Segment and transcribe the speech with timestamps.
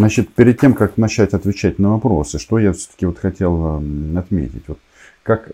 [0.00, 3.82] Значит, перед тем, как начать отвечать на вопросы, что я все-таки вот хотел
[4.16, 4.62] отметить.
[4.66, 4.78] Вот
[5.22, 5.52] как,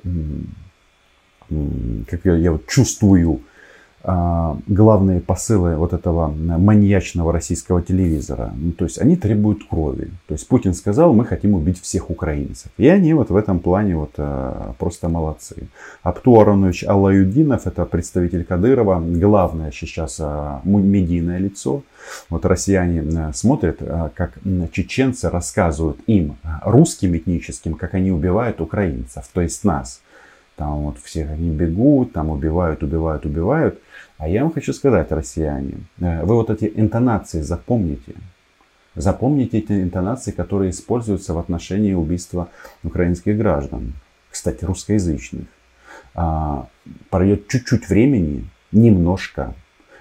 [2.08, 3.42] как я, я вот чувствую
[4.06, 8.52] главные посылы вот этого маньячного российского телевизора.
[8.56, 10.10] Ну, то есть они требуют крови.
[10.28, 12.70] То есть Путин сказал, мы хотим убить всех украинцев.
[12.76, 15.68] И они вот в этом плане вот а, просто молодцы.
[16.04, 21.82] Апту Аронович Аллаюдинов, это представитель Кадырова, главное сейчас а, медийное лицо.
[22.30, 23.80] Вот россияне смотрят,
[24.14, 24.38] как
[24.70, 30.00] чеченцы рассказывают им, русским этническим, как они убивают украинцев, то есть нас.
[30.56, 33.78] Там вот все они бегут, там убивают, убивают, убивают.
[34.18, 38.14] А я вам хочу сказать, россияне, э, вы вот эти интонации запомните.
[38.94, 42.48] Запомните эти интонации, которые используются в отношении убийства
[42.82, 43.92] украинских граждан.
[44.30, 45.46] Кстати, русскоязычных.
[46.14, 46.66] А,
[47.10, 49.54] пройдет чуть-чуть времени, немножко,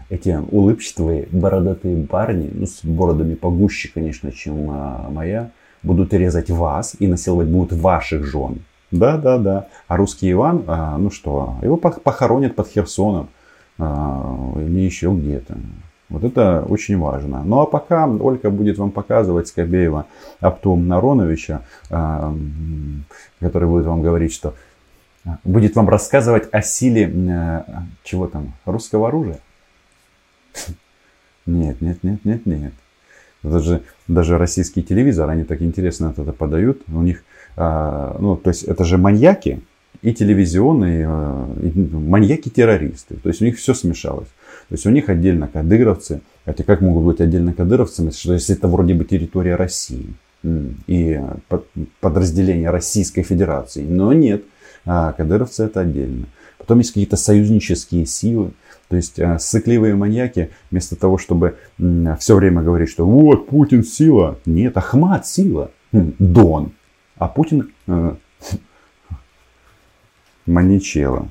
[0.10, 5.52] эти улыбчивые бородатые парни, ну, с бородами погуще, конечно, чем а, моя,
[5.84, 8.60] будут резать вас и насиловать будут ваших жен.
[8.96, 9.68] Да, да, да.
[9.88, 13.29] А русский Иван, а, ну что, его похоронят под Херсоном
[13.77, 15.57] а, или еще где-то.
[16.07, 17.43] Вот это очень важно.
[17.43, 20.05] Ну а пока Ольга будет вам показывать Скобеева
[20.40, 22.34] Аптом Нароновича, а,
[23.40, 24.54] который будет вам говорить, что
[25.43, 27.66] будет вам рассказывать о силе
[28.04, 29.40] чего там, русского оружия.
[31.48, 32.73] Нет, нет, нет, нет, нет.
[33.43, 36.82] Даже, даже российский телевизор, они так интересно это подают.
[36.88, 37.23] У них,
[37.57, 39.61] ну, то есть это же маньяки,
[40.05, 43.15] и телевизионные, а, и маньяки-террористы.
[43.15, 44.27] То есть у них все смешалось.
[44.70, 46.21] То есть у них отдельно кадыровцы.
[46.45, 50.13] Хотя как могут быть отдельно кадыровцами, что если это вроде бы территория России
[50.85, 51.20] и
[52.01, 53.83] подразделение Российской Федерации.
[53.83, 54.43] Но нет,
[54.85, 56.27] а кадыровцы это отдельно.
[56.59, 58.51] Потом есть какие-то союзнические силы.
[58.89, 61.55] То есть э, сыкливые маньяки, вместо того, чтобы
[62.20, 64.38] все время говорить, что вот Путин сила.
[64.45, 65.72] Нет, Ахмат сила.
[65.91, 66.73] Дон.
[67.18, 68.16] А Путин э,
[70.46, 71.30] маничела.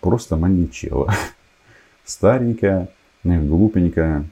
[0.00, 1.12] Просто маничела.
[2.04, 2.88] Старенькая,
[3.22, 4.24] глупенькая.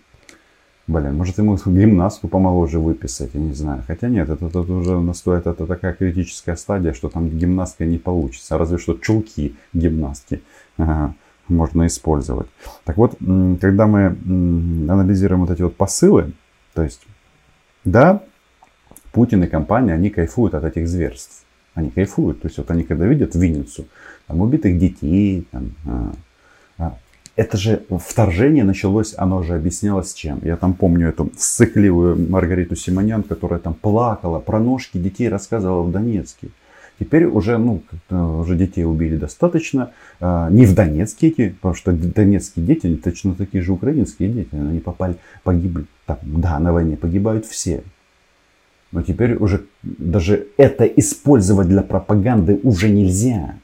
[0.89, 3.83] Блин, может ему гимнастку помоложе выписать, я не знаю.
[3.87, 8.59] Хотя нет, это, это уже настоит, это такая критическая стадия, что там гимнастка не получится.
[8.59, 10.43] Разве что чулки гимнастки
[10.77, 11.15] ага,
[11.49, 12.49] можно использовать.
[12.85, 13.17] Так вот,
[13.61, 14.07] когда мы
[14.91, 16.33] анализируем вот эти вот посылы,
[16.75, 17.07] то есть,
[17.85, 18.23] да,
[19.13, 21.45] Путин и компания, они кайфуют от этих зверств.
[21.75, 22.43] Они кайфуют.
[22.43, 23.87] То есть вот они когда видят Винницу,
[24.27, 26.13] там убитых детей, там, а,
[26.79, 26.99] а,
[27.37, 30.41] это же вторжение началось, оно же объяснялось чем.
[30.43, 35.91] Я там помню эту сцикливую Маргариту Симонян, которая там плакала, про ножки детей рассказывала в
[35.91, 36.49] Донецке.
[36.99, 39.93] Теперь уже, ну, уже детей убили достаточно.
[40.21, 44.55] А, не в Донецке эти, потому что донецкие дети, они точно такие же украинские дети.
[44.55, 45.87] Они попали, погибли.
[46.07, 47.83] Там, да, на войне погибают все.
[48.93, 53.57] Но теперь уже даже это использовать для пропаганды уже нельзя.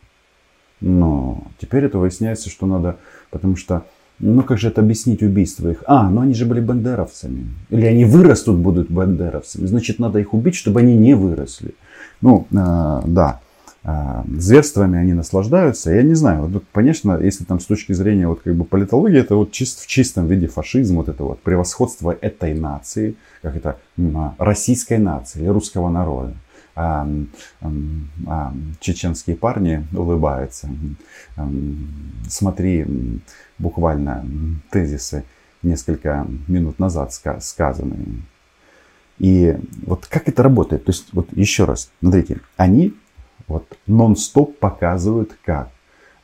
[0.81, 2.97] Но теперь это выясняется, что надо,
[3.31, 3.85] потому что,
[4.19, 5.85] ну как же это объяснить убийство их?
[5.87, 7.47] А, ну они же были бандеровцами.
[7.69, 9.67] Или они вырастут, будут бандеровцами.
[9.67, 11.75] Значит, надо их убить, чтобы они не выросли.
[12.21, 13.41] Ну, э, да.
[13.91, 15.91] А, зверствами они наслаждаются.
[15.91, 19.35] Я не знаю, вот, конечно, если там с точки зрения вот как бы политологии, это
[19.35, 23.79] вот чист, в чистом виде фашизм, вот это вот превосходство этой нации, как это
[24.15, 26.35] а, российской нации или русского народа.
[26.77, 27.09] А,
[27.63, 27.73] а,
[28.27, 30.69] а, чеченские парни улыбаются.
[31.37, 31.51] А,
[32.29, 32.85] смотри
[33.57, 34.23] буквально
[34.71, 35.25] тезисы
[35.63, 38.05] несколько минут назад сказанные.
[39.19, 39.57] И
[39.87, 40.85] вот как это работает?
[40.85, 42.93] То есть, вот еще раз, смотрите, они
[43.49, 45.71] вот нон-стоп показывают, как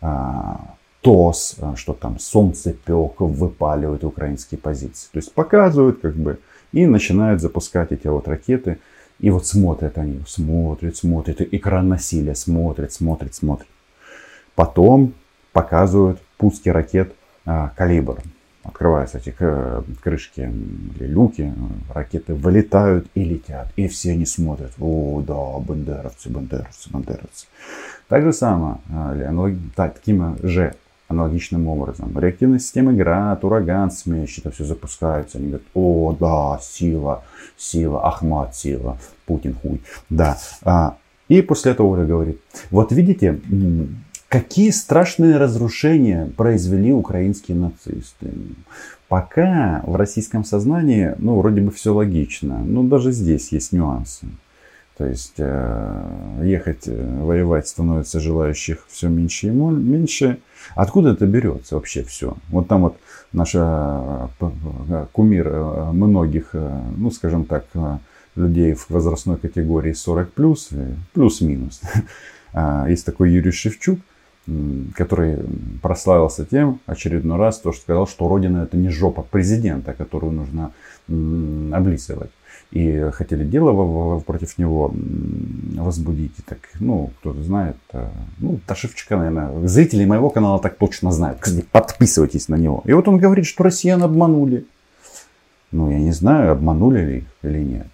[0.01, 5.09] а, ТОС, а, что там солнцепек выпаливают украинские позиции.
[5.13, 6.39] То есть показывают как бы
[6.73, 8.79] и начинают запускать эти вот ракеты.
[9.21, 13.69] И вот смотрят они, смотрят, смотрят, экран насилия, смотрят, смотрят, смотрят.
[14.55, 15.15] Потом
[15.53, 17.15] показывают пуски ракет
[17.47, 18.19] а, «Калибр»
[18.65, 19.35] открываются эти
[20.03, 21.53] крышки или люки,
[21.93, 23.69] ракеты вылетают и летят.
[23.77, 27.47] И все они смотрят, о, да, бандеровцы, бандеровцы, бандеровцы.
[28.09, 30.75] Так же самое, а, таким же
[31.09, 32.19] аналогичным образом.
[32.19, 35.39] Реактивная система ГРАД, ураган, смещ, это все запускается.
[35.39, 37.25] Они говорят, о, да, сила,
[37.57, 39.83] сила, Ахмат, сила, Путин хуй.
[40.09, 40.39] Да.
[40.63, 40.97] А,
[41.29, 42.41] и после этого Оля говорит,
[42.71, 43.41] вот видите,
[44.35, 48.33] Какие страшные разрушения произвели украинские нацисты?
[49.07, 54.27] Пока в российском сознании, ну, вроде бы все логично, но даже здесь есть нюансы.
[54.97, 60.41] То есть ехать воевать становится желающих все меньше и меньше.
[60.75, 62.37] Откуда это берется вообще все?
[62.49, 62.97] Вот там вот
[63.33, 64.31] наша
[65.13, 65.49] кумир
[65.93, 67.67] многих, ну скажем так,
[68.35, 70.71] людей в возрастной категории 40 плюс,
[71.13, 71.81] плюс-минус.
[72.57, 73.99] А, есть такой Юрий Шевчук,
[74.95, 75.39] который
[75.83, 80.73] прославился тем очередной раз, то, что сказал, что Родина это не жопа президента, которую нужно
[81.77, 82.31] облизывать.
[82.71, 84.93] И хотели дело против него
[85.77, 86.33] возбудить.
[86.39, 87.77] И так, ну, кто-то знает.
[87.93, 91.39] А, ну, Ташевчика, наверное, зрители моего канала так точно знают.
[91.41, 92.83] Кстати, подписывайтесь на него.
[92.85, 94.67] И вот он говорит, что россиян обманули.
[95.71, 97.87] Ну, я не знаю, обманули ли их или нет.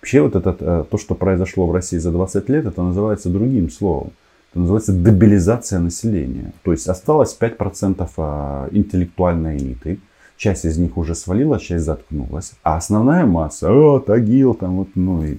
[0.00, 3.70] Вообще вот это, э, то, что произошло в России за 20 лет, это называется другим
[3.70, 4.12] словом.
[4.58, 6.52] Называется дебилизация населения.
[6.64, 10.00] То есть осталось 5% а, интеллектуальной элиты.
[10.36, 12.52] Часть из них уже свалила, часть заткнулась.
[12.62, 15.38] А основная масса, о, Тагил, там вот, ну и,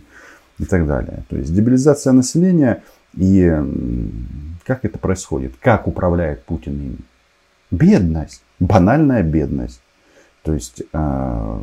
[0.58, 1.24] и так далее.
[1.30, 2.84] То есть дебилизация населения
[3.16, 3.54] и
[4.66, 5.56] как это происходит?
[5.60, 6.98] Как управляет Путин ими?
[7.72, 8.44] Бедность.
[8.60, 9.82] Банальная бедность.
[10.44, 11.62] То есть а,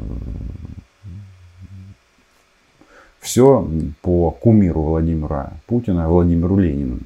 [3.20, 3.68] все
[4.02, 6.98] по кумиру Владимира Путина, Владимиру Ленину.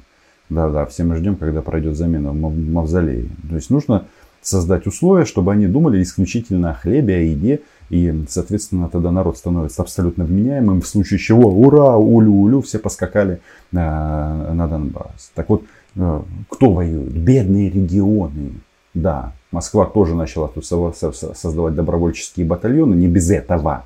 [0.51, 3.29] Да-да, все мы ждем, когда пройдет замена в мавзолее.
[3.47, 4.07] То есть нужно
[4.41, 7.61] создать условия, чтобы они думали исключительно о хлебе, о еде.
[7.89, 13.39] И, соответственно, тогда народ становится абсолютно вменяемым, в случае чего, ура, улю-улю, все поскакали
[13.71, 15.31] на, на Донбасс.
[15.35, 15.63] Так вот,
[15.95, 17.13] э, кто воюет?
[17.13, 18.51] Бедные регионы.
[18.93, 23.85] Да, Москва тоже начала тут создавать добровольческие батальоны, не без этого.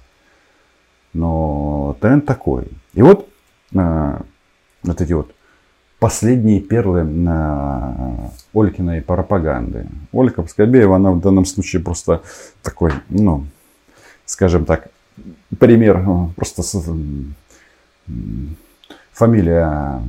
[1.13, 2.69] Но тренд такой.
[2.95, 3.29] И вот
[3.75, 4.17] э,
[4.81, 5.34] вот эти вот
[5.99, 7.01] последние перлы
[8.53, 9.87] Олькиной пропаганды.
[10.11, 12.21] Ольга Скобеева, она в данном случае просто
[12.61, 13.45] такой, ну,
[14.25, 14.89] скажем так,
[15.59, 16.63] пример э, просто
[19.15, 20.01] фамилия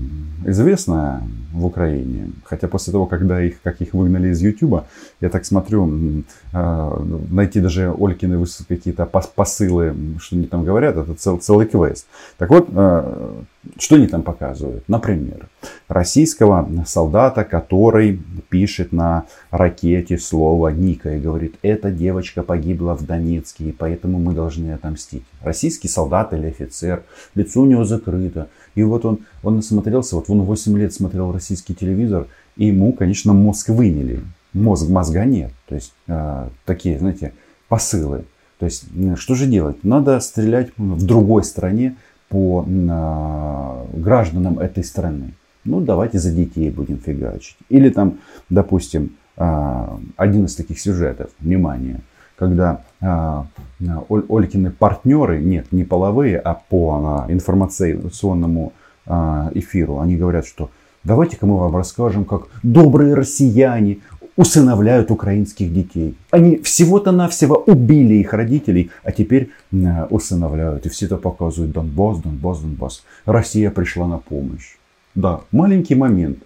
[0.45, 1.23] известная
[1.53, 2.33] в Украине.
[2.45, 4.87] Хотя после того, когда их, как их выгнали из Ютуба,
[5.21, 6.23] я так смотрю,
[6.53, 12.07] э, найти даже Олькины какие-то посылы, что они там говорят, это цел, целый квест.
[12.37, 13.43] Так вот, э,
[13.79, 14.85] что они там показывают?
[14.87, 15.49] Например,
[15.89, 18.21] российского солдата, который
[18.51, 24.35] пишет на ракете слово Ника и говорит, эта девочка погибла в Донецке, и поэтому мы
[24.35, 25.25] должны отомстить.
[25.43, 27.03] Российский солдат или офицер,
[27.35, 28.49] лицо у него закрыто.
[28.77, 33.33] И вот он, он насмотрелся, вот он 8 лет смотрел российский телевизор, и ему, конечно,
[33.33, 34.21] мозг выняли.
[34.53, 35.53] Мозг, мозга нет.
[35.69, 37.33] То есть, э, такие, знаете,
[37.69, 38.25] посылы.
[38.59, 38.85] То есть,
[39.17, 39.83] что же делать?
[39.83, 41.97] Надо стрелять в другой стране,
[42.29, 45.35] по э, гражданам этой страны.
[45.65, 47.57] Ну, давайте за детей будем фигачить.
[47.69, 48.19] Или там,
[48.51, 49.87] допустим, э,
[50.17, 52.01] один из таких сюжетов, внимание,
[52.37, 53.43] когда э,
[54.09, 58.73] Олькины партнеры, нет, не половые, а по э, информационному
[59.55, 60.71] эфиру, они говорят, что
[61.05, 63.99] давайте-ка мы вам расскажем, как добрые россияне
[64.37, 66.17] усыновляют украинских детей.
[66.31, 69.51] Они всего-то навсего убили их родителей, а теперь
[70.11, 70.87] усыновляют.
[70.87, 73.05] И все это показывают Донбасс, Донбасс, Донбасс.
[73.25, 74.77] Россия пришла на помощь.
[75.15, 76.39] Да, маленький момент.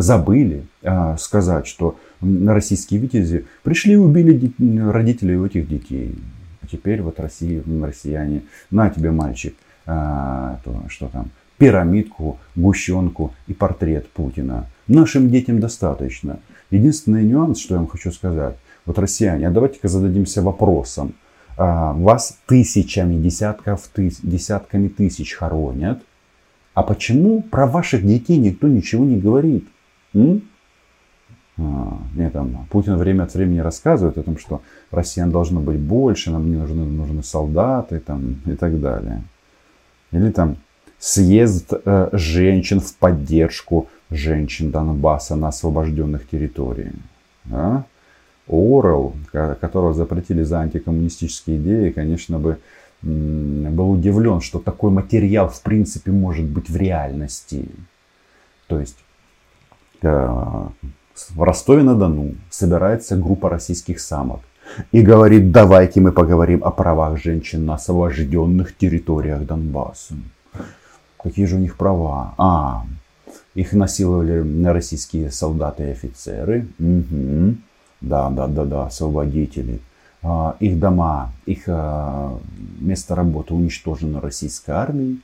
[0.00, 4.52] Забыли э, сказать, что российские витязи пришли и убили
[4.90, 6.14] родителей у этих детей.
[6.60, 9.54] А теперь вот Россия, россияне, на тебе, мальчик,
[9.86, 14.66] э, то, что там, пирамидку, гущенку и портрет Путина.
[14.86, 16.40] Нашим детям достаточно.
[16.70, 18.56] Единственный нюанс, что я вам хочу сказать.
[18.84, 21.14] Вот россияне, а давайте-ка зададимся вопросом.
[21.56, 26.02] А, вас тысячами, десятков, тыс, десятками тысяч хоронят.
[26.74, 29.66] А почему про ваших детей никто ничего не говорит?
[30.16, 30.42] М?
[31.58, 36.30] А, мне там Путин время от времени рассказывает о том, что россиян должно быть больше,
[36.30, 39.22] нам не нужны, нужны солдаты там, и так далее.
[40.12, 40.56] Или там
[40.98, 46.94] съезд э, женщин в поддержку женщин Донбасса на освобожденных территориях.
[47.44, 47.84] Да?
[48.48, 52.58] Орел, которого запретили за антикоммунистические идеи, конечно бы
[53.02, 57.68] был удивлен, что такой материал в принципе может быть в реальности.
[58.68, 58.96] То есть
[60.06, 64.40] в Ростове-на-Дону собирается группа российских самок
[64.92, 70.14] и говорит, давайте мы поговорим о правах женщин на освобожденных территориях Донбасса.
[71.22, 72.34] Какие же у них права?
[72.38, 72.84] А,
[73.54, 76.68] их насиловали российские солдаты и офицеры.
[76.78, 77.56] Угу.
[78.00, 79.80] Да, да, да, да, освободители.
[80.22, 82.38] А, их дома, их а,
[82.78, 85.20] место работы уничтожено российской армией.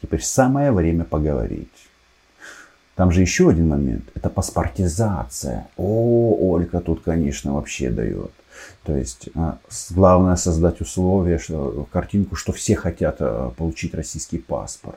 [0.00, 1.68] Теперь самое время поговорить.
[2.94, 4.04] Там же еще один момент.
[4.14, 5.66] Это паспортизация.
[5.76, 8.30] О, Ольга тут, конечно, вообще дает.
[8.84, 9.58] То есть а,
[9.90, 13.18] главное создать условия, что, картинку, что все хотят
[13.56, 14.96] получить российский паспорт.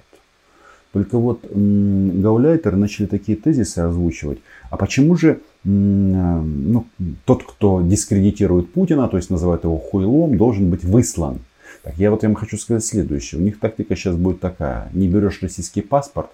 [0.93, 4.39] Только вот гауляйтеры начали такие тезисы озвучивать.
[4.69, 6.85] А почему же ну,
[7.25, 11.39] тот, кто дискредитирует Путина, то есть называет его хуйлом, должен быть выслан?
[11.83, 13.39] Так, я вот им хочу сказать следующее.
[13.39, 14.89] У них тактика сейчас будет такая.
[14.93, 16.29] Не берешь российский паспорт,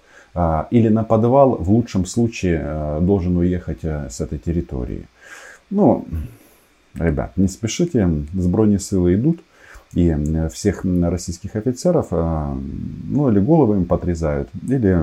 [0.70, 5.06] или на подвал, в лучшем случае, а, должен уехать а, с этой территории.
[5.70, 6.06] Ну,
[6.94, 9.40] ребят, не спешите, сбройные силы идут.
[9.92, 10.12] И
[10.52, 14.98] всех российских офицеров, ну, или головы им подрезают, или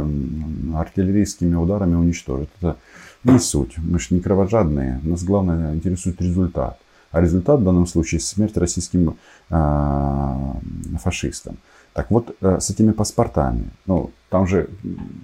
[0.75, 2.49] артиллерийскими ударами уничтожат.
[2.59, 2.75] Это
[3.23, 3.77] не суть.
[3.77, 4.99] Мы же не кровожадные.
[5.03, 6.77] Нас главное интересует результат.
[7.11, 9.15] А результат в данном случае смерть российским
[9.49, 10.53] э,
[11.01, 11.57] фашистам.
[11.93, 14.69] Так вот, э, с этими паспортами, ну, там же,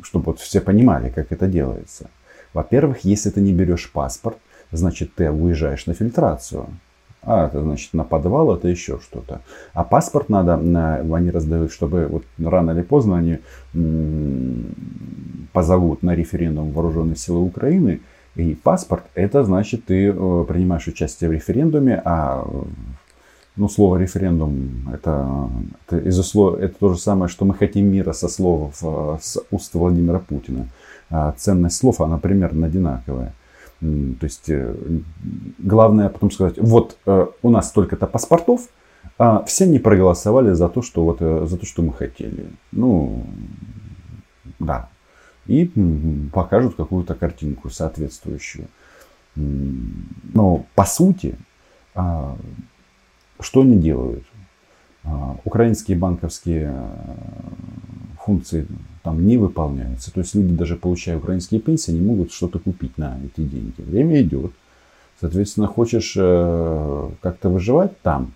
[0.04, 2.10] чтобы вот все понимали, как это делается.
[2.54, 4.38] Во-первых, если ты не берешь паспорт,
[4.72, 6.68] значит, ты уезжаешь на фильтрацию.
[7.24, 9.42] А, это значит на подвал, это еще что-то.
[9.74, 13.40] А паспорт надо, они раздают, чтобы вот рано или поздно они
[15.54, 18.02] позовут на референдум вооруженные силы Украины.
[18.36, 22.46] И паспорт, это значит, ты э, принимаешь участие в референдуме, а
[23.58, 25.50] ну, слово референдум, это,
[25.86, 28.76] это, из это то же самое, что мы хотим мира со слов
[29.22, 30.68] с уст Владимира Путина.
[31.10, 33.34] А ценность слов, она примерно одинаковая.
[33.80, 34.76] То есть, э,
[35.60, 38.62] главное потом сказать, вот э, у нас столько-то паспортов,
[39.20, 42.48] а все не проголосовали за то, что, вот, э, за то, что мы хотели.
[42.72, 43.24] Ну,
[44.60, 44.90] да.
[45.46, 45.72] И
[46.34, 48.68] покажут какую-то картинку соответствующую.
[49.36, 51.38] Но по сути,
[51.94, 52.36] а,
[53.40, 54.24] что они делают?
[55.04, 56.88] А, украинские банковские э,
[58.20, 58.68] функции
[59.04, 60.14] там не выполняются.
[60.14, 63.82] То есть люди, даже получая украинские пенсии, не могут что-то купить на эти деньги.
[63.82, 64.52] Время идет.
[65.22, 68.34] Соответственно, хочешь э, как-то выживать там,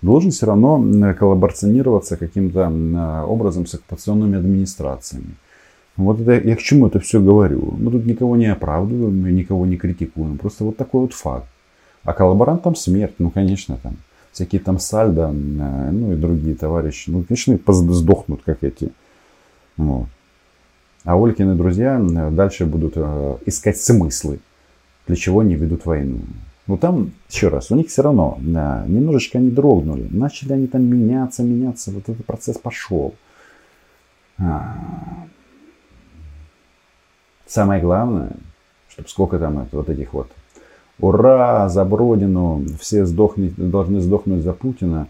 [0.00, 5.34] должен все равно коллаборационироваться каким-то образом с оккупационными администрациями.
[5.96, 7.74] Вот это, я к чему это все говорю.
[7.78, 10.38] Мы тут никого не оправдываем, никого не критикуем.
[10.38, 11.46] Просто вот такой вот факт.
[12.04, 13.96] А коллаборант там смерть, ну конечно там
[14.36, 17.58] всякие там Сальдо, э, ну и другие товарищи, ну, конечно,
[17.94, 18.92] сдохнут, как эти.
[19.78, 20.08] Вот.
[21.04, 24.40] А Олькины друзья э, дальше будут э, искать смыслы,
[25.06, 26.20] для чего они ведут войну.
[26.66, 30.06] Но там, еще раз, у них все равно да, немножечко они дрогнули.
[30.10, 31.90] Начали они там меняться, меняться.
[31.90, 33.14] Вот этот процесс пошел.
[34.36, 34.76] А.
[37.46, 38.32] Самое главное,
[38.90, 40.30] чтобы сколько там вот этих вот
[40.98, 45.08] ура, за Бродину, все сдохнуть, должны сдохнуть за Путина,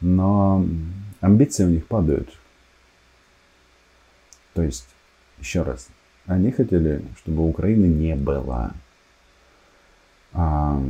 [0.00, 0.64] но
[1.20, 2.28] амбиции у них падают.
[4.54, 4.86] То есть,
[5.38, 5.88] еще раз,
[6.26, 8.72] они хотели, чтобы Украины не было.
[10.32, 10.80] А,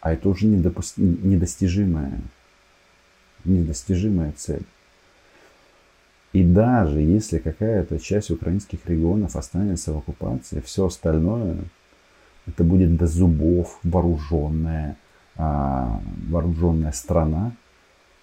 [0.00, 2.20] а это уже недопусти, недостижимая,
[3.44, 4.64] недостижимая цель.
[6.32, 11.56] И даже если какая-то часть украинских регионов останется в оккупации, все остальное
[12.46, 14.96] это будет до зубов вооруженная,
[15.36, 17.52] а, вооруженная страна,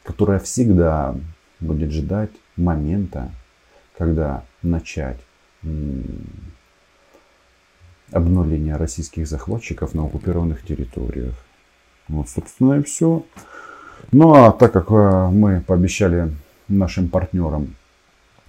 [0.03, 1.15] которая всегда
[1.59, 3.31] будет ждать момента,
[3.97, 5.19] когда начать
[8.11, 11.33] обнуление российских захватчиков на оккупированных территориях.
[12.07, 13.25] Вот, собственно, и все.
[14.11, 16.31] Ну, а так как э, мы пообещали
[16.67, 17.75] нашим партнерам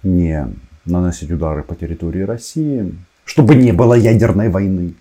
[0.03, 0.47] не
[0.85, 4.93] наносить удары по территории России, чтобы не было ядерной войны,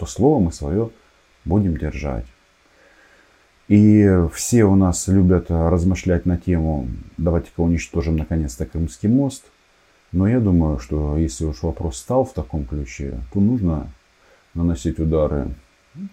[0.00, 0.90] то слово мы свое
[1.44, 2.24] будем держать.
[3.68, 6.88] И все у нас любят размышлять на тему,
[7.18, 9.44] давайте-ка уничтожим наконец-то Крымский мост.
[10.10, 13.88] Но я думаю, что если уж вопрос стал в таком ключе, то нужно
[14.54, 15.48] наносить удары.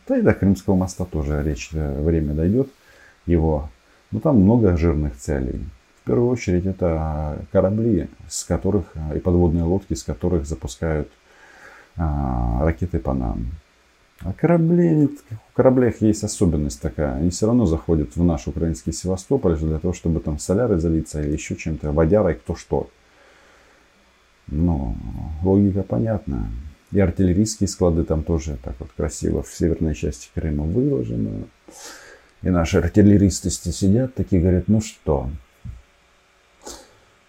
[0.08, 2.70] Да и до Крымского моста тоже речь, э, время дойдет
[3.26, 3.70] его.
[4.12, 5.62] Но там много жирных целей.
[6.02, 11.10] В первую очередь это корабли, с которых и подводные лодки, с которых запускают
[11.96, 13.48] а, ракеты по нам.
[14.22, 17.16] А корабли, у кораблях есть особенность такая.
[17.16, 21.34] Они все равно заходят в наш украинский Севастополь для того, чтобы там соляры залиться или
[21.34, 22.90] еще чем-то, водярой, кто что.
[24.48, 24.96] Ну,
[25.44, 26.50] логика понятна.
[26.92, 31.44] И артиллерийские склады там тоже так вот красиво в северной части Крыма выложены.
[32.42, 35.30] И наши артиллеристы сидят такие, говорят, ну что,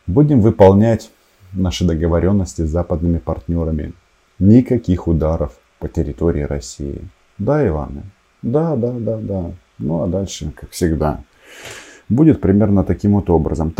[0.07, 1.11] будем выполнять
[1.53, 3.93] наши договоренности с западными партнерами.
[4.39, 7.01] Никаких ударов по территории России.
[7.39, 8.03] Да, Иваны?
[8.43, 9.51] Да, да, да, да.
[9.79, 11.21] Ну а дальше, как всегда,
[12.09, 13.75] будет примерно таким вот образом.